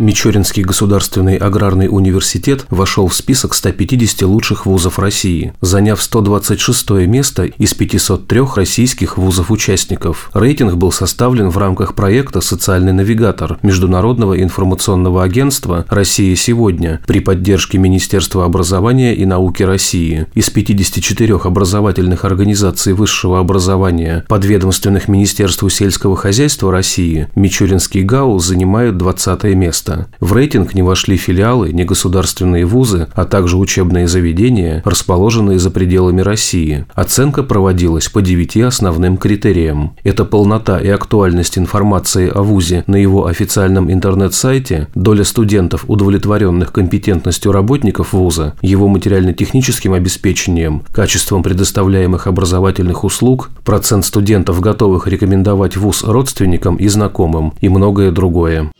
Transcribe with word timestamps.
Мичуринский 0.00 0.62
государственный 0.62 1.36
аграрный 1.36 1.86
университет 1.90 2.64
вошел 2.70 3.06
в 3.06 3.14
список 3.14 3.52
150 3.52 4.22
лучших 4.22 4.64
вузов 4.64 4.98
России, 4.98 5.52
заняв 5.60 6.02
126 6.02 6.90
место 7.06 7.42
из 7.42 7.74
503 7.74 8.40
российских 8.56 9.18
вузов-участников. 9.18 10.30
Рейтинг 10.32 10.76
был 10.76 10.90
составлен 10.90 11.50
в 11.50 11.58
рамках 11.58 11.94
проекта 11.94 12.40
«Социальный 12.40 12.94
навигатор» 12.94 13.58
Международного 13.60 14.40
информационного 14.40 15.22
агентства 15.22 15.84
«Россия 15.90 16.34
сегодня» 16.34 17.02
при 17.06 17.20
поддержке 17.20 17.76
Министерства 17.76 18.46
образования 18.46 19.14
и 19.14 19.26
науки 19.26 19.64
России. 19.64 20.26
Из 20.32 20.48
54 20.48 21.40
образовательных 21.44 22.24
организаций 22.24 22.94
высшего 22.94 23.38
образования, 23.38 24.24
подведомственных 24.28 25.08
Министерству 25.08 25.68
сельского 25.68 26.16
хозяйства 26.16 26.72
России, 26.72 27.28
Мичуринский 27.34 28.00
ГАУ 28.00 28.38
занимает 28.38 28.96
20 28.96 29.44
место 29.56 29.89
место. 29.90 30.08
В 30.20 30.32
рейтинг 30.32 30.74
не 30.74 30.82
вошли 30.82 31.16
филиалы, 31.16 31.72
негосударственные 31.72 32.64
вузы, 32.64 33.08
а 33.14 33.24
также 33.24 33.56
учебные 33.56 34.08
заведения, 34.08 34.82
расположенные 34.84 35.58
за 35.58 35.70
пределами 35.70 36.20
России. 36.20 36.86
Оценка 36.94 37.42
проводилась 37.42 38.08
по 38.08 38.22
девяти 38.22 38.60
основным 38.60 39.16
критериям. 39.16 39.96
Это 40.04 40.24
полнота 40.24 40.78
и 40.78 40.88
актуальность 40.88 41.58
информации 41.58 42.30
о 42.32 42.42
вузе 42.42 42.84
на 42.86 42.96
его 42.96 43.26
официальном 43.26 43.90
интернет-сайте, 43.90 44.88
доля 44.94 45.24
студентов, 45.24 45.84
удовлетворенных 45.88 46.72
компетентностью 46.72 47.52
работников 47.52 48.12
вуза, 48.12 48.54
его 48.62 48.88
материально-техническим 48.88 49.92
обеспечением, 49.92 50.82
качеством 50.92 51.42
предоставляемых 51.42 52.26
образовательных 52.26 53.04
услуг, 53.04 53.50
процент 53.64 54.04
студентов, 54.04 54.60
готовых 54.60 55.06
рекомендовать 55.06 55.76
вуз 55.76 56.04
родственникам 56.04 56.76
и 56.76 56.88
знакомым 56.88 57.54
и 57.60 57.68
многое 57.68 58.10
другое. 58.10 58.70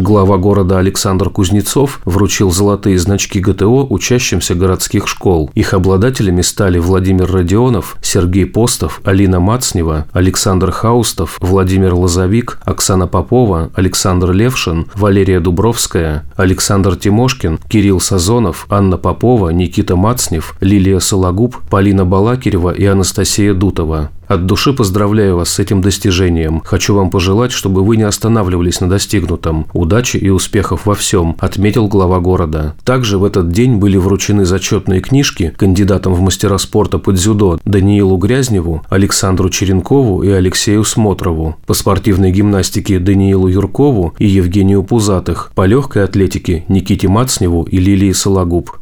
Глава 0.00 0.38
города 0.38 0.78
Александр 0.78 1.28
Кузнецов 1.28 2.00
вручил 2.04 2.52
золотые 2.52 3.00
значки 3.00 3.40
ГТО 3.40 3.84
учащимся 3.90 4.54
городских 4.54 5.08
школ. 5.08 5.50
Их 5.56 5.74
обладателями 5.74 6.42
стали 6.42 6.78
Владимир 6.78 7.28
Родионов, 7.28 7.96
Сергей 8.00 8.46
Постов, 8.46 9.00
Алина 9.02 9.40
Мацнева, 9.40 10.06
Александр 10.12 10.70
Хаустов, 10.70 11.36
Владимир 11.40 11.94
Лозовик, 11.94 12.60
Оксана 12.64 13.08
Попова, 13.08 13.72
Александр 13.74 14.30
Левшин, 14.30 14.86
Валерия 14.94 15.40
Дубровская, 15.40 16.24
Александр 16.36 16.94
Тимошкин, 16.94 17.58
Кирилл 17.68 17.98
Сазонов, 17.98 18.66
Анна 18.70 18.98
Попова, 18.98 19.48
Никита 19.48 19.96
Мацнев, 19.96 20.54
Лилия 20.60 21.00
Сологуб, 21.00 21.56
Полина 21.68 22.04
Балакирева 22.04 22.70
и 22.70 22.84
Анастасия 22.84 23.52
Дутова. 23.52 24.10
От 24.28 24.44
души 24.44 24.74
поздравляю 24.74 25.36
вас 25.36 25.48
с 25.48 25.58
этим 25.58 25.80
достижением. 25.80 26.60
Хочу 26.62 26.94
вам 26.94 27.10
пожелать, 27.10 27.50
чтобы 27.50 27.82
вы 27.82 27.96
не 27.96 28.02
останавливались 28.02 28.80
на 28.80 28.88
достигнутом. 28.88 29.66
Удачи 29.72 30.18
и 30.18 30.28
успехов 30.28 30.84
во 30.84 30.94
всем, 30.94 31.34
отметил 31.38 31.88
глава 31.88 32.20
города. 32.20 32.74
Также 32.84 33.16
в 33.16 33.24
этот 33.24 33.50
день 33.50 33.76
были 33.76 33.96
вручены 33.96 34.44
зачетные 34.44 35.00
книжки 35.00 35.54
кандидатам 35.56 36.12
в 36.12 36.20
мастера 36.20 36.58
спорта 36.58 36.98
по 36.98 37.12
дзюдо 37.12 37.58
Даниилу 37.64 38.18
Грязневу, 38.18 38.82
Александру 38.90 39.48
Черенкову 39.48 40.22
и 40.22 40.28
Алексею 40.28 40.84
Смотрову, 40.84 41.56
по 41.66 41.72
спортивной 41.72 42.30
гимнастике 42.30 42.98
Даниилу 42.98 43.48
Юркову 43.48 44.14
и 44.18 44.26
Евгению 44.26 44.82
Пузатых, 44.82 45.52
по 45.54 45.64
легкой 45.64 46.04
атлетике 46.04 46.66
Никите 46.68 47.08
Мацневу 47.08 47.62
и 47.62 47.78
Лилии 47.78 48.12
Сологуб. 48.12 48.72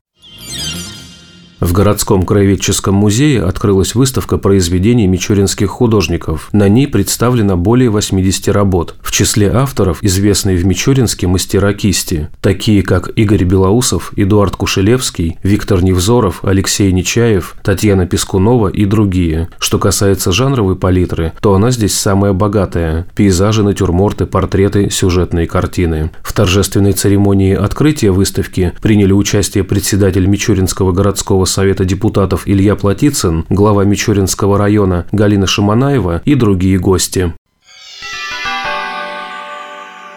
В 1.59 1.73
городском 1.73 2.27
краеведческом 2.27 2.95
музее 2.95 3.43
открылась 3.43 3.95
выставка 3.95 4.37
произведений 4.37 5.07
мичуринских 5.07 5.71
художников. 5.71 6.51
На 6.53 6.69
ней 6.69 6.87
представлено 6.87 7.57
более 7.57 7.89
80 7.89 8.49
работ. 8.49 8.95
В 9.01 9.11
числе 9.11 9.51
авторов 9.51 10.03
известные 10.03 10.59
в 10.59 10.67
Мичуринске 10.67 11.27
мастера 11.27 11.73
кисти, 11.73 12.29
такие 12.43 12.83
как 12.83 13.09
Игорь 13.17 13.45
Белоусов, 13.45 14.13
Эдуард 14.17 14.55
Кушелевский, 14.57 15.39
Виктор 15.43 15.83
Невзоров, 15.83 16.45
Алексей 16.45 16.93
Нечаев, 16.93 17.57
Татьяна 17.63 18.07
Пескунова 18.07 18.69
и 18.69 18.85
другие. 18.85 19.49
Что 19.59 19.79
касается 19.79 20.33
жанровой 20.33 20.77
палитры, 20.77 21.33
то 21.41 21.55
она 21.55 21.71
здесь 21.71 21.95
самая 21.95 22.35
богатая– 22.35 23.07
пейзажи, 23.17 23.63
натюрморты, 23.63 24.27
портреты, 24.27 24.91
сюжетные 24.91 25.47
картины. 25.47 26.11
В 26.23 26.35
торжественной 26.35 26.93
церемонии 26.93 27.55
открытия 27.55 28.11
выставки 28.11 28.75
приняли 28.83 29.13
участие 29.13 29.65
председатель 29.65 30.27
Мичуринского 30.27 30.93
городского 30.93 31.46
совета 31.47 31.85
депутатов 31.85 32.47
Илья 32.47 32.77
Платицын, 32.77 33.45
глава 33.49 33.85
Мичуринского 33.85 34.59
района 34.59 35.07
Галина 35.13 35.47
Шаманаева 35.47 36.23
и 36.25 36.35
другие 36.35 36.79
гости. 36.79 37.33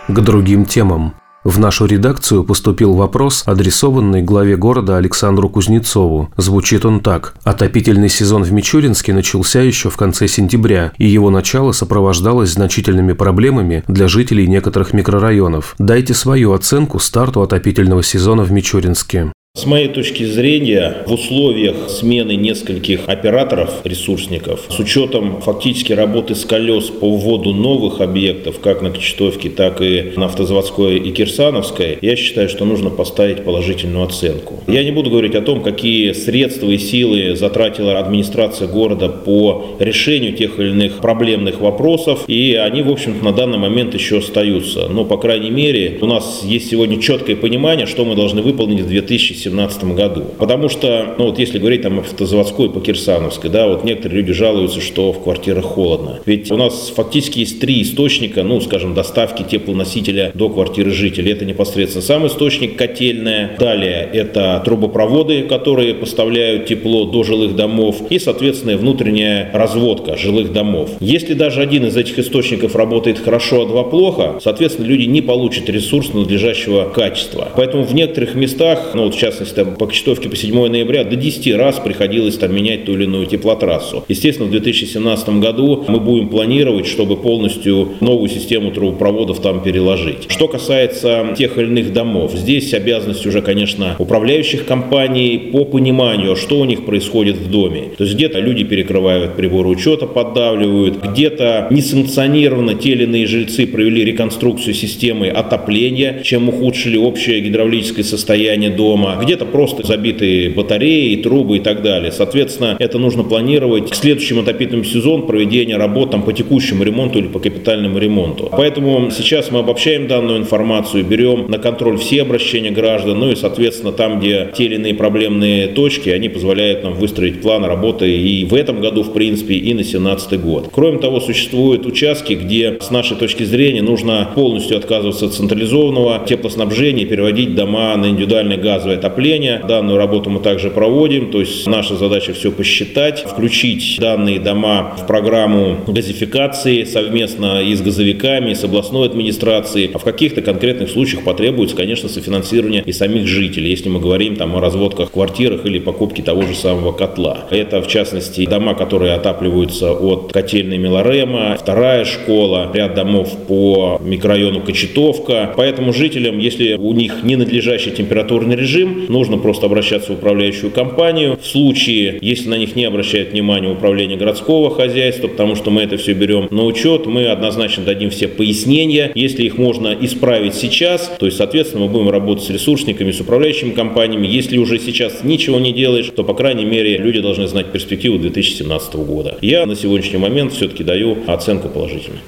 К 0.07 0.19
другим 0.22 0.66
темам. 0.66 1.13
В 1.45 1.57
нашу 1.57 1.85
редакцию 1.85 2.44
поступил 2.44 2.95
вопрос, 2.95 3.44
адресованный 3.45 4.22
главе 4.22 4.57
города 4.57 4.97
Александру 4.97 5.47
Кузнецову. 5.47 6.29
Звучит 6.35 6.84
он 6.84 7.00
так. 7.00 7.34
Отопительный 7.44 8.09
сезон 8.09 8.44
в 8.44 8.51
Мичуринске 8.51 9.13
начался 9.13 9.62
еще 9.62 9.89
в 9.89 9.95
конце 9.95 10.28
сентября, 10.28 10.91
и 10.97 11.07
его 11.07 11.29
начало 11.29 11.72
сопровождалось 11.72 12.51
значительными 12.51 13.13
проблемами 13.13 13.85
для 13.88 14.09
жителей 14.09 14.47
некоторых 14.47 14.91
микрорайонов. 14.91 15.75
Дайте 15.79 16.13
свою 16.13 16.51
оценку 16.51 17.00
старту 17.00 17.41
отопительного 17.41 18.03
сезона 18.03 18.44
в 18.44 18.51
Мичуринске. 18.51 19.31
С 19.59 19.65
моей 19.65 19.89
точки 19.89 20.23
зрения, 20.23 21.03
в 21.05 21.11
условиях 21.11 21.89
смены 21.89 22.37
нескольких 22.37 23.09
операторов, 23.09 23.81
ресурсников, 23.83 24.61
с 24.69 24.79
учетом 24.79 25.41
фактически 25.41 25.91
работы 25.91 26.33
с 26.33 26.45
колес 26.45 26.85
по 26.85 27.09
вводу 27.09 27.51
новых 27.51 27.99
объектов, 27.99 28.61
как 28.61 28.81
на 28.81 28.89
Кочетовке, 28.89 29.49
так 29.49 29.81
и 29.81 30.13
на 30.15 30.27
Автозаводской 30.27 30.99
и 30.99 31.11
Кирсановской, 31.11 31.97
я 32.01 32.15
считаю, 32.15 32.47
что 32.47 32.63
нужно 32.63 32.89
поставить 32.89 33.43
положительную 33.43 34.05
оценку. 34.05 34.63
Я 34.65 34.81
не 34.81 34.91
буду 34.91 35.09
говорить 35.09 35.35
о 35.35 35.41
том, 35.41 35.61
какие 35.61 36.13
средства 36.13 36.69
и 36.69 36.77
силы 36.77 37.35
затратила 37.35 37.99
администрация 37.99 38.69
города 38.69 39.09
по 39.09 39.75
решению 39.79 40.37
тех 40.37 40.57
или 40.57 40.69
иных 40.69 41.01
проблемных 41.01 41.59
вопросов, 41.59 42.23
и 42.27 42.53
они, 42.53 42.81
в 42.81 42.89
общем-то, 42.89 43.25
на 43.25 43.33
данный 43.33 43.57
момент 43.57 43.93
еще 43.93 44.19
остаются. 44.19 44.87
Но, 44.87 45.03
по 45.03 45.17
крайней 45.17 45.51
мере, 45.51 45.97
у 45.99 46.05
нас 46.05 46.43
есть 46.45 46.69
сегодня 46.69 47.01
четкое 47.01 47.35
понимание, 47.35 47.87
что 47.87 48.05
мы 48.05 48.15
должны 48.15 48.41
выполнить 48.41 48.79
в 48.79 48.87
2017 48.87 49.48
2017 49.49 49.83
году. 49.95 50.25
Потому 50.37 50.69
что, 50.69 51.15
ну 51.17 51.25
вот 51.25 51.39
если 51.39 51.59
говорить 51.59 51.81
там 51.81 51.99
автозаводской 51.99 52.69
по 52.69 52.79
Кирсановской, 52.79 53.49
да, 53.49 53.67
вот 53.67 53.83
некоторые 53.83 54.21
люди 54.21 54.33
жалуются, 54.33 54.81
что 54.81 55.11
в 55.11 55.23
квартирах 55.23 55.65
холодно. 55.65 56.19
Ведь 56.25 56.51
у 56.51 56.57
нас 56.57 56.91
фактически 56.95 57.39
есть 57.39 57.59
три 57.59 57.81
источника, 57.81 58.43
ну, 58.43 58.61
скажем, 58.61 58.93
доставки 58.93 59.43
теплоносителя 59.43 60.31
до 60.33 60.49
квартиры 60.49 60.91
жителей. 60.91 61.31
Это 61.31 61.45
непосредственно 61.45 62.03
сам 62.03 62.27
источник 62.27 62.75
котельная. 62.75 63.55
Далее 63.59 64.09
это 64.13 64.61
трубопроводы, 64.65 65.43
которые 65.43 65.93
поставляют 65.93 66.67
тепло 66.67 67.05
до 67.05 67.23
жилых 67.23 67.55
домов. 67.55 68.01
И, 68.09 68.19
соответственно, 68.19 68.77
внутренняя 68.77 69.49
разводка 69.53 70.17
жилых 70.17 70.53
домов. 70.53 70.91
Если 70.99 71.33
даже 71.33 71.61
один 71.61 71.85
из 71.85 71.97
этих 71.97 72.19
источников 72.19 72.75
работает 72.75 73.19
хорошо, 73.19 73.63
а 73.63 73.65
два 73.65 73.83
плохо, 73.83 74.39
соответственно, 74.41 74.88
люди 74.88 75.03
не 75.03 75.21
получат 75.21 75.69
ресурс 75.69 76.13
надлежащего 76.13 76.89
качества. 76.89 77.49
Поэтому 77.55 77.83
в 77.83 77.93
некоторых 77.93 78.35
местах, 78.35 78.91
ну 78.93 79.05
вот 79.05 79.15
сейчас 79.15 79.28
частности, 79.31 79.56
там, 79.56 79.75
по 79.75 79.88
Кочетовке 79.88 80.29
по 80.29 80.35
7 80.35 80.67
ноября 80.67 81.03
до 81.03 81.16
10 81.16 81.56
раз 81.56 81.79
приходилось 81.79 82.38
там 82.38 82.56
менять 82.56 82.85
ту 82.85 82.94
или 82.94 83.03
иную 83.03 83.25
теплотрассу. 83.25 84.03
Естественно, 84.07 84.47
в 84.47 84.51
2017 84.51 85.29
году 85.40 85.85
мы 85.88 86.00
будем 86.00 86.29
планировать, 86.29 86.88
чтобы 86.88 87.17
полностью 87.17 87.94
новую 88.00 88.29
систему 88.29 88.72
трубопроводов 88.72 89.41
там 89.41 89.62
переложить. 89.62 90.29
Что 90.29 90.47
касается 90.47 91.35
тех 91.38 91.57
или 91.57 91.66
иных 91.66 91.94
домов, 91.94 92.34
здесь 92.35 92.73
обязанность 92.73 93.25
уже, 93.25 93.41
конечно, 93.41 93.95
управляющих 94.00 94.66
компаний 94.66 95.50
по 95.51 95.66
пониманию, 95.66 96.36
что 96.36 96.59
у 96.59 96.65
них 96.65 96.86
происходит 96.86 97.38
в 97.38 97.50
доме. 97.50 97.92
То 97.98 98.03
есть 98.03 98.15
где-то 98.15 98.39
люди 98.39 98.63
перекрывают 98.63 99.36
приборы 99.36 99.69
учета, 99.69 100.06
поддавливают, 100.07 101.03
где-то 101.03 101.68
несанкционированно 101.69 102.75
те 102.75 102.92
или 102.92 103.03
иные 103.03 103.27
жильцы 103.27 103.68
провели 103.68 104.03
реконструкцию 104.03 104.74
системы 104.74 105.27
отопления, 105.30 106.21
чем 106.24 106.50
ухудшили 106.50 106.98
общее 106.98 107.42
гидравлическое 107.42 108.03
состояние 108.03 108.69
дома 108.69 109.19
где-то 109.21 109.45
просто 109.45 109.86
забитые 109.86 110.50
батареи, 110.50 111.16
трубы 111.18 111.57
и 111.57 111.60
так 111.60 111.81
далее. 111.81 112.12
Соответственно, 112.12 112.75
это 112.80 112.98
нужно 112.98 113.24
планировать 113.24 113.89
к 113.89 113.95
следующему 113.95 114.42
отопительному 114.42 114.83
сезону 114.83 115.24
проведения 115.24 115.77
работ 115.77 116.12
там, 116.12 116.24
по 116.24 116.33
текущему 116.33 116.83
ремонту 116.83 117.19
или 117.19 117.27
по 117.27 117.39
капитальному 117.39 117.98
ремонту. 117.98 118.50
Поэтому 118.51 119.10
сейчас 119.12 119.51
мы 119.51 119.60
обобщаем 119.60 120.07
данную 120.07 120.39
информацию, 120.39 121.04
берем 121.06 121.50
на 121.50 121.57
контроль 121.57 121.98
все 121.98 122.21
обращения 122.21 122.71
граждан, 122.71 123.19
ну 123.19 123.31
и, 123.31 123.36
соответственно, 123.36 123.92
там, 123.92 124.19
где 124.19 124.50
те 124.56 124.66
или 124.66 124.75
иные 124.75 124.94
проблемные 124.94 125.68
точки, 125.68 126.10
они 126.10 126.30
позволяют 126.30 126.83
нам 126.83 126.94
выстроить 126.94 127.42
план 127.42 127.65
работы 127.65 128.10
и 128.12 128.45
в 128.45 128.54
этом 128.54 128.81
году, 128.81 129.04
в 129.04 129.13
принципе, 129.13 129.56
и 129.56 129.74
на 129.74 129.83
2017 129.83 130.39
год. 130.42 130.69
Кроме 130.72 131.00
того, 131.00 131.19
существуют 131.19 131.86
участки, 131.86 132.33
где, 132.33 132.77
с 132.80 132.92
нашей 132.92 133.18
точки 133.18 133.44
зрения, 133.44 133.81
нужно 133.81 134.30
полностью 134.36 134.77
отказываться 134.77 135.25
от 135.25 135.33
централизованного 135.33 136.25
теплоснабжения 136.27 137.04
и 137.04 137.06
переводить 137.06 137.56
дома 137.56 137.95
на 137.95 138.07
индивидуальное 138.07 138.57
газовое 138.57 138.98
отопление 138.98 139.08
отопления. 139.09 139.61
Данную 139.67 139.97
работу 139.97 140.29
мы 140.29 140.39
также 140.39 140.69
проводим, 140.69 141.31
то 141.31 141.39
есть 141.39 141.67
наша 141.67 141.95
задача 141.95 142.33
все 142.33 142.51
посчитать, 142.51 143.25
включить 143.27 143.97
данные 144.00 144.39
дома 144.39 144.95
в 144.97 145.07
программу 145.07 145.77
газификации 145.88 146.83
совместно 146.83 147.61
и 147.61 147.75
с 147.75 147.81
газовиками, 147.81 148.51
и 148.51 148.56
с 148.56 148.63
областной 148.63 149.07
администрацией. 149.07 149.91
А 149.94 149.97
в 149.97 150.03
каких-то 150.03 150.41
конкретных 150.41 150.89
случаях 150.89 151.23
потребуется, 151.23 151.75
конечно, 151.75 152.09
софинансирование 152.09 152.83
и 152.85 152.91
самих 152.91 153.27
жителей, 153.27 153.71
если 153.71 153.89
мы 153.89 154.00
говорим 154.00 154.35
там 154.35 154.56
о 154.56 154.61
разводках 154.61 155.09
в 155.09 155.12
квартирах 155.12 155.65
или 155.65 155.79
покупке 155.79 156.23
того 156.23 156.44
же 156.44 156.53
самого 156.53 156.91
котла. 156.91 157.45
Это, 157.50 157.81
в 157.81 157.88
частности, 157.88 158.45
дома, 158.45 158.75
которые 158.75 159.13
отапливаются 159.13 159.94
от 159.94 160.31
котельной 160.31 160.77
Милорема, 160.77 161.57
вторая 161.59 162.05
школа, 162.05 162.71
ряд 162.73 162.94
домов 162.94 163.35
по 163.47 164.00
микрорайону 164.03 164.62
Кочетовка. 164.62 165.53
Поэтому 165.55 165.94
жителям, 165.94 166.38
если 166.38 166.73
у 166.75 166.94
них 166.94 167.23
ненадлежащий 167.23 167.91
температурный 167.91 168.55
режим, 168.55 168.99
нужно 169.07 169.38
просто 169.38 169.66
обращаться 169.66 170.12
в 170.12 170.16
управляющую 170.16 170.72
компанию. 170.72 171.38
В 171.42 171.46
случае, 171.46 172.18
если 172.22 172.50
на 172.50 172.57
них 172.57 172.75
не 172.75 172.86
обращает 172.86 173.31
внимание 173.31 173.72
управление 173.72 174.18
городского 174.18 174.69
хозяйства, 174.69 175.28
потому 175.28 175.56
что 175.56 175.72
мы 175.72 175.81
это 175.81 175.98
все 175.98 176.13
берем 176.13 176.48
на 176.51 176.66
учет, 176.66 177.06
мы 177.06 177.28
однозначно 177.28 177.84
дадим 177.84 178.10
все 178.10 178.28
пояснения. 178.28 179.12
Если 179.16 179.44
их 179.44 179.57
можно 179.57 179.96
исправить 180.00 180.56
сейчас, 180.56 181.12
то 181.19 181.25
есть, 181.25 181.38
соответственно, 181.38 181.86
мы 181.86 181.92
будем 181.92 182.10
работать 182.10 182.46
с 182.46 182.50
ресурсниками, 182.50 183.12
с 183.12 183.19
управляющими 183.19 183.72
компаниями. 183.72 184.28
Если 184.28 184.57
уже 184.57 184.80
сейчас 184.80 185.24
ничего 185.24 185.60
не 185.60 185.72
делаешь, 185.72 186.12
то, 186.16 186.24
по 186.24 186.34
крайней 186.34 186.66
мере, 186.66 186.98
люди 186.98 187.19
должны 187.19 187.48
знать 187.48 187.72
перспективу 187.72 188.18
2017 188.18 188.96
года. 188.96 189.38
Я 189.42 189.66
на 189.66 189.75
сегодняшний 189.75 190.19
момент 190.19 190.54
все-таки 190.54 190.84
даю 190.84 191.18
оценку 191.28 191.69
положительную. 191.69 192.22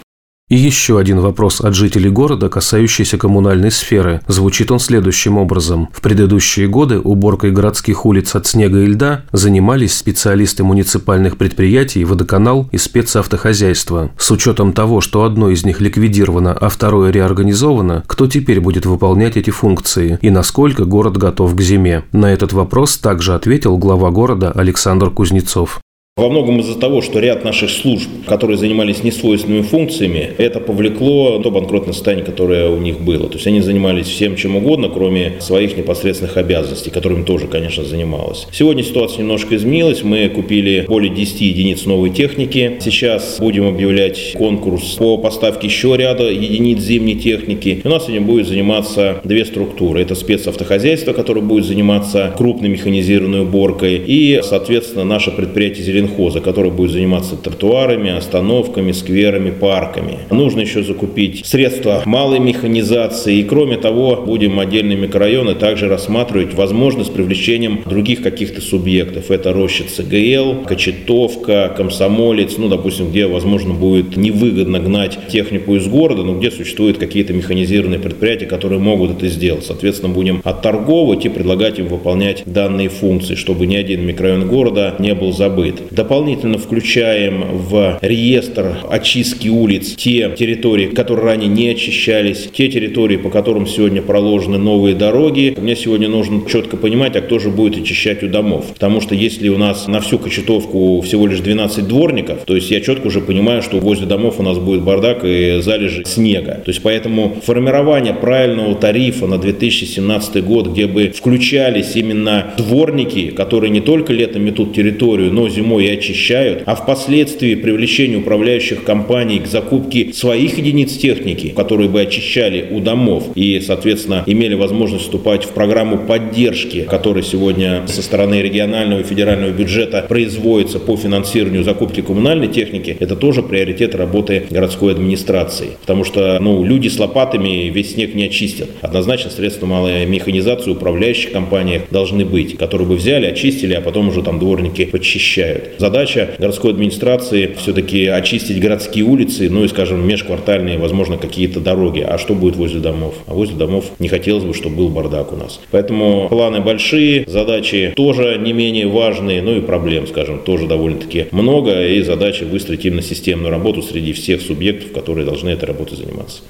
И 0.52 0.58
еще 0.58 1.00
один 1.00 1.22
вопрос 1.22 1.62
от 1.62 1.76
жителей 1.76 2.10
города, 2.10 2.50
касающийся 2.50 3.18
коммунальной 3.18 3.72
сферы. 3.72 4.20
Звучит 4.28 4.70
он 4.70 4.80
следующим 4.80 5.38
образом. 5.38 5.88
В 5.94 6.02
предыдущие 6.02 6.68
годы 6.68 7.00
уборкой 7.00 7.52
городских 7.52 8.06
улиц 8.06 8.36
от 8.36 8.48
снега 8.48 8.80
и 8.80 8.86
льда 8.86 9.24
занимались 9.32 9.96
специалисты 9.96 10.66
муниципальных 10.66 11.38
предприятий, 11.38 12.04
водоканал 12.04 12.68
и 12.74 12.78
спецавтохозяйства. 12.78 14.12
С 14.18 14.30
учетом 14.30 14.74
того, 14.74 15.00
что 15.00 15.24
одно 15.24 15.50
из 15.50 15.64
них 15.64 15.80
ликвидировано, 15.80 16.52
а 16.52 16.68
второе 16.68 17.12
реорганизовано, 17.12 18.04
кто 18.06 18.28
теперь 18.28 18.60
будет 18.60 18.86
выполнять 18.86 19.38
эти 19.38 19.52
функции 19.52 20.20
и 20.22 20.30
насколько 20.30 20.84
город 20.84 21.16
готов 21.16 21.56
к 21.56 21.62
зиме? 21.62 22.04
На 22.12 22.26
этот 22.26 22.52
вопрос 22.52 22.98
также 22.98 23.36
ответил 23.36 23.78
глава 23.78 24.12
города 24.12 24.52
Александр 24.52 25.12
Кузнецов. 25.12 25.80
Во 26.18 26.28
многом 26.28 26.60
из-за 26.60 26.78
того, 26.78 27.02
что 27.02 27.20
ряд 27.20 27.46
наших 27.46 27.70
служб, 27.70 28.10
которые 28.28 28.58
занимались 28.58 29.02
несвойственными 29.02 29.62
функциями, 29.62 30.32
это 30.38 30.60
повлекло 30.60 31.40
то 31.40 31.52
банкротное 31.52 31.94
состояние, 31.94 32.26
которое 32.26 32.70
у 32.70 32.80
них 32.80 33.00
было. 33.00 33.30
То 33.30 33.36
есть 33.36 33.48
они 33.48 33.62
занимались 33.62 34.08
всем 34.08 34.36
чем 34.36 34.58
угодно, 34.58 34.90
кроме 34.90 35.36
своих 35.40 35.78
непосредственных 35.78 36.36
обязанностей, 36.36 36.90
которыми 36.90 37.24
тоже, 37.24 37.48
конечно, 37.48 37.86
занималась. 37.86 38.46
Сегодня 38.52 38.84
ситуация 38.84 39.20
немножко 39.20 39.56
изменилась. 39.56 40.04
Мы 40.04 40.28
купили 40.28 40.84
более 40.86 41.16
10 41.16 41.40
единиц 41.40 41.86
новой 41.86 42.10
техники. 42.10 42.74
Сейчас 42.82 43.38
будем 43.40 43.66
объявлять 43.66 44.34
конкурс 44.38 44.96
по 44.98 45.18
поставке 45.18 45.68
еще 45.68 45.96
ряда 45.96 46.30
единиц 46.30 46.82
зимней 46.82 47.16
техники. 47.16 47.80
У 47.86 47.90
нас 47.90 48.08
сегодня 48.08 48.20
будет 48.20 48.48
заниматься 48.48 49.22
две 49.24 49.46
структуры. 49.46 50.02
Это 50.02 50.16
спецавтохозяйство, 50.16 51.14
которое 51.14 51.40
будет 51.40 51.64
заниматься 51.64 52.34
крупной 52.38 52.68
механизированной 52.68 53.44
уборкой, 53.44 53.96
и, 54.06 54.42
соответственно, 54.44 55.06
наше 55.06 55.32
предприятие 55.32 55.86
«Зеленый 55.86 56.01
Минхоза, 56.02 56.42
который 56.42 56.72
будет 56.72 56.92
заниматься 56.92 57.36
тротуарами, 57.36 58.12
остановками, 58.12 58.92
скверами, 58.92 59.52
парками. 59.52 60.20
Нужно 60.30 60.62
еще 60.62 60.84
закупить 60.84 61.46
средства 61.46 62.02
малой 62.06 62.40
механизации. 62.40 63.38
И 63.38 63.44
кроме 63.44 63.78
того, 63.78 64.24
будем 64.26 64.60
отдельные 64.60 64.98
микрорайоны 64.98 65.56
также 65.56 65.88
рассматривать 65.88 66.54
возможность 66.54 67.14
привлечением 67.14 67.82
других 67.86 68.22
каких-то 68.22 68.62
субъектов. 68.62 69.32
Это 69.32 69.54
рощица 69.54 70.04
ГЛ, 70.04 70.66
Кочетовка, 70.66 71.74
Комсомолец, 71.76 72.58
ну, 72.58 72.68
допустим, 72.68 73.10
где, 73.10 73.28
возможно, 73.28 73.74
будет 73.74 74.18
невыгодно 74.18 74.80
гнать 74.80 75.18
технику 75.30 75.76
из 75.76 75.88
города, 75.88 76.24
но 76.24 76.38
где 76.38 76.52
существуют 76.52 76.98
какие-то 76.98 77.34
механизированные 77.34 78.00
предприятия, 78.00 78.46
которые 78.46 78.80
могут 78.80 79.18
это 79.18 79.28
сделать. 79.28 79.66
Соответственно, 79.66 80.14
будем 80.14 80.42
отторговывать 80.44 81.26
и 81.26 81.30
предлагать 81.30 81.80
им 81.80 81.88
выполнять 81.88 82.44
данные 82.46 82.90
функции, 82.90 83.36
чтобы 83.36 83.66
ни 83.68 83.76
один 83.76 84.06
микрорайон 84.06 84.48
города 84.48 84.96
не 85.00 85.14
был 85.14 85.32
забыт. 85.32 85.82
Дополнительно 85.92 86.58
включаем 86.58 87.44
в 87.58 88.00
реестр 88.02 88.78
очистки 88.90 89.50
улиц 89.50 89.96
те 89.96 90.34
территории, 90.38 90.88
которые 90.88 91.26
ранее 91.26 91.50
не 91.50 91.68
очищались, 91.68 92.50
те 92.54 92.70
территории, 92.70 93.18
по 93.18 93.30
которым 93.30 93.68
сегодня 93.68 94.02
проложены 94.02 94.58
новые 94.58 94.96
дороги. 94.96 95.54
Мне 95.58 95.76
сегодня 95.76 96.08
нужно 96.08 96.50
четко 96.50 96.78
понимать, 96.78 97.18
а 97.18 97.22
кто 97.22 97.40
же 97.40 97.50
будет 97.50 97.82
очищать 97.82 98.24
у 98.24 98.30
домов. 98.30 98.68
Потому 98.74 99.02
что 99.02 99.16
если 99.16 99.50
у 99.50 99.58
нас 99.58 99.88
на 99.90 100.00
всю 100.00 100.18
Кочетовку 100.18 101.02
всего 101.02 101.28
лишь 101.28 101.42
12 101.42 101.86
дворников, 101.86 102.46
то 102.46 102.56
есть 102.56 102.72
я 102.72 102.80
четко 102.80 103.08
уже 103.08 103.20
понимаю, 103.20 103.62
что 103.62 103.78
возле 103.80 104.08
домов 104.08 104.40
у 104.40 104.44
нас 104.44 104.60
будет 104.60 104.84
бардак 104.84 105.26
и 105.26 105.60
залежи 105.62 106.04
снега. 106.06 106.62
То 106.64 106.70
есть 106.70 106.82
поэтому 106.82 107.36
формирование 107.44 108.14
правильного 108.14 108.76
тарифа 108.76 109.28
на 109.28 109.38
2017 109.38 110.42
год, 110.42 110.68
где 110.68 110.88
бы 110.88 111.10
включались 111.10 111.98
именно 111.98 112.54
дворники, 112.58 113.32
которые 113.32 113.72
не 113.72 113.82
только 113.82 114.14
летом 114.14 114.46
метут 114.46 114.74
территорию, 114.74 115.34
но 115.34 115.50
зимой 115.50 115.81
и 115.82 115.90
очищают, 115.90 116.64
а 116.66 116.76
впоследствии 116.76 117.56
привлечение 117.56 118.20
управляющих 118.20 118.84
компаний 118.84 119.40
к 119.40 119.48
закупке 119.48 120.14
своих 120.14 120.58
единиц 120.58 120.98
техники, 120.98 121.50
которые 121.50 121.90
бы 121.90 122.02
очищали 122.02 122.68
у 122.72 122.80
домов 122.80 123.30
и, 123.36 123.60
соответственно, 123.60 124.24
имели 124.26 124.56
возможность 124.56 125.06
вступать 125.06 125.46
в 125.46 125.50
программу 125.50 125.98
поддержки, 125.98 126.84
которая 126.84 127.24
сегодня 127.24 127.84
со 127.88 128.02
стороны 128.02 128.42
регионального 128.42 129.02
и 129.02 129.04
федерального 129.04 129.52
бюджета 129.52 130.06
производится 130.08 130.80
по 130.80 130.96
финансированию 130.98 131.64
закупки 131.64 132.02
коммунальной 132.02 132.48
техники, 132.48 132.96
это 133.00 133.16
тоже 133.16 133.44
приоритет 133.44 133.96
работы 133.96 134.44
городской 134.50 134.94
администрации. 134.94 135.72
Потому 135.82 136.04
что 136.04 136.38
ну, 136.40 136.64
люди 136.64 136.88
с 136.88 137.00
лопатами 137.00 137.70
весь 137.70 137.94
снег 137.94 138.16
не 138.16 138.26
очистят. 138.26 138.70
Однозначно 138.82 139.32
средства 139.32 139.66
малой 139.66 140.06
механизации 140.06 140.72
управляющих 140.72 141.32
компаниях 141.32 141.84
должны 141.90 142.26
быть, 142.26 142.58
которые 142.58 142.88
бы 142.88 142.96
взяли, 142.96 143.26
очистили, 143.26 143.74
а 143.74 143.82
потом 143.82 144.10
уже 144.10 144.22
там 144.22 144.40
дворники 144.40 144.86
подчищают. 144.86 145.71
Задача 145.78 146.32
городской 146.38 146.72
администрации 146.72 147.56
все-таки 147.58 148.08
очистить 148.08 148.60
городские 148.60 149.06
улицы, 149.06 149.50
ну 149.50 149.64
и, 149.64 149.68
скажем, 149.68 150.06
межквартальные, 150.08 150.78
возможно, 150.78 151.18
какие-то 151.18 151.60
дороги. 151.60 152.02
А 152.02 152.18
что 152.18 152.34
будет 152.34 152.56
возле 152.56 152.80
домов? 152.80 153.16
А 153.28 153.34
возле 153.34 153.56
домов 153.56 153.92
не 154.00 154.08
хотелось 154.08 154.44
бы, 154.44 154.54
чтобы 154.54 154.78
был 154.78 154.90
бардак 154.90 155.34
у 155.34 155.36
нас. 155.36 155.60
Поэтому 155.72 156.28
планы 156.30 156.62
большие, 156.62 157.24
задачи 157.28 157.94
тоже 157.96 158.38
не 158.40 158.54
менее 158.54 158.88
важные, 158.88 159.42
ну 159.42 159.58
и 159.58 159.62
проблем, 159.62 160.08
скажем, 160.08 160.40
тоже 160.40 160.68
довольно-таки 160.68 161.28
много. 161.32 161.88
И 161.88 162.02
задача 162.02 162.46
выстроить 162.46 162.86
именно 162.86 163.02
системную 163.02 163.52
работу 163.52 163.82
среди 163.82 164.14
всех 164.14 164.42
субъектов, 164.42 164.92
которые 164.92 165.26
должны 165.26 165.50
этой 165.50 165.66
работой 165.66 165.98
заниматься. 165.98 166.42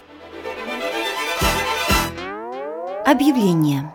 Объявление. 3.05 3.91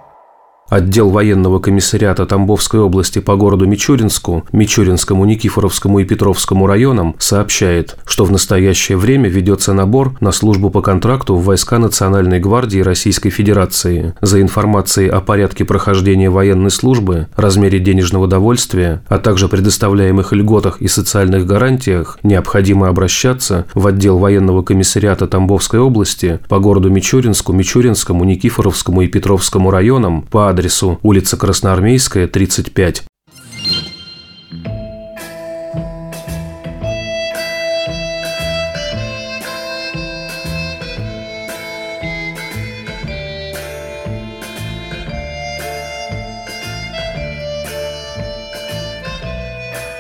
Отдел 0.68 1.10
военного 1.10 1.60
комиссариата 1.60 2.26
Тамбовской 2.26 2.80
области 2.80 3.20
по 3.20 3.36
городу 3.36 3.66
Мичуринску, 3.66 4.44
Мичуринскому, 4.50 5.24
Никифоровскому 5.24 6.00
и 6.00 6.04
Петровскому 6.04 6.66
районам 6.66 7.14
сообщает, 7.18 7.96
что 8.04 8.24
в 8.24 8.32
настоящее 8.32 8.98
время 8.98 9.28
ведется 9.28 9.72
набор 9.72 10.16
на 10.20 10.32
службу 10.32 10.70
по 10.70 10.82
контракту 10.82 11.36
в 11.36 11.44
войска 11.44 11.78
Национальной 11.78 12.40
гвардии 12.40 12.80
Российской 12.80 13.30
Федерации. 13.30 14.14
За 14.20 14.42
информацией 14.42 15.08
о 15.08 15.20
порядке 15.20 15.64
прохождения 15.64 16.30
военной 16.30 16.70
службы, 16.70 17.28
размере 17.36 17.78
денежного 17.78 18.26
довольствия, 18.26 19.02
а 19.06 19.18
также 19.18 19.48
предоставляемых 19.48 20.32
льготах 20.32 20.80
и 20.80 20.88
социальных 20.88 21.46
гарантиях 21.46 22.18
необходимо 22.24 22.88
обращаться 22.88 23.66
в 23.74 23.86
отдел 23.86 24.18
военного 24.18 24.62
комиссариата 24.62 25.28
Тамбовской 25.28 25.78
области 25.78 26.40
по 26.48 26.58
городу 26.58 26.90
Мичуринску, 26.90 27.52
Мичуринскому, 27.52 28.24
Никифоровскому 28.24 29.02
и 29.02 29.06
Петровскому 29.06 29.70
районам 29.70 30.22
по 30.22 30.55
улица 31.02 31.36
Красноармейская, 31.36 32.28
35. 32.28 33.04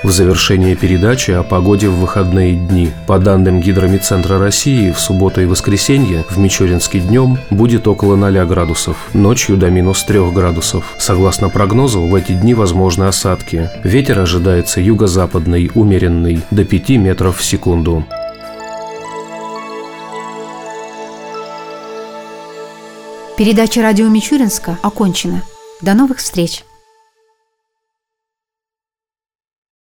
В 0.06 0.12
завершении 0.12 0.74
передачи 0.74 1.32
о 1.32 1.42
погоде 1.42 1.88
в 1.88 1.96
выходные 1.96 2.54
дни. 2.54 2.90
По 3.08 3.18
данным 3.18 3.60
Гидромедцентра 3.60 4.38
России, 4.38 4.92
в 4.92 5.00
субботу 5.00 5.40
и 5.40 5.46
воскресенье 5.46 6.24
в 6.30 6.38
Мичуринске 6.38 7.00
днем 7.00 7.38
будет 7.50 7.88
около 7.88 8.14
0 8.14 8.46
градусов, 8.46 8.96
ночью 9.14 9.56
до 9.56 9.68
минус 9.68 10.04
3 10.04 10.30
градусов. 10.30 10.94
Согласно 10.98 11.48
прогнозу, 11.48 12.06
в 12.06 12.14
эти 12.14 12.32
дни 12.32 12.54
возможны 12.54 13.04
осадки. 13.04 13.68
Ветер 13.82 14.20
ожидается 14.20 14.80
юго-западный, 14.80 15.72
умеренный, 15.74 16.40
до 16.52 16.64
5 16.64 16.90
метров 16.90 17.38
в 17.38 17.44
секунду. 17.44 18.06
Передача 23.36 23.82
радио 23.82 24.06
Мичуринска 24.06 24.78
окончена. 24.82 25.42
До 25.80 25.94
новых 25.94 26.18
встреч! 26.18 26.65